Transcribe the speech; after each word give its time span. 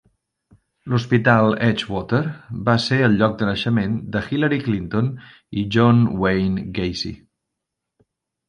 L'hospital 0.91 1.51
Edgewater 1.65 2.21
va 2.69 2.75
ser 2.85 2.97
el 3.09 3.19
lloc 3.19 3.37
de 3.41 3.49
naixement 3.51 3.99
de 4.17 4.23
Hillary 4.31 4.59
Clinton 4.69 5.13
i 5.65 5.69
John 5.77 6.03
Wayne 6.25 6.69
Gacy. 6.81 7.17